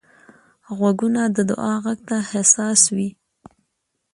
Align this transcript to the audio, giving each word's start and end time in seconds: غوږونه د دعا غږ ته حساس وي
غوږونه 0.77 1.21
د 1.35 1.37
دعا 1.49 1.73
غږ 1.83 1.99
ته 2.09 2.17
حساس 2.31 2.81
وي 2.95 3.09